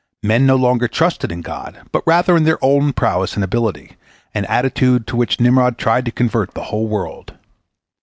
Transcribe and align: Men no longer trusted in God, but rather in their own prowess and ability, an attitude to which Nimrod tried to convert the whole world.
Men 0.23 0.47
no 0.47 0.55
longer 0.55 0.87
trusted 0.87 1.31
in 1.31 1.41
God, 1.41 1.79
but 1.91 2.01
rather 2.07 2.35
in 2.35 2.43
their 2.43 2.57
own 2.65 2.91
prowess 2.91 3.35
and 3.35 3.43
ability, 3.43 3.97
an 4.33 4.45
attitude 4.45 5.05
to 5.05 5.15
which 5.15 5.39
Nimrod 5.39 5.77
tried 5.77 6.05
to 6.05 6.11
convert 6.11 6.55
the 6.55 6.63
whole 6.73 6.87
world. 6.87 7.37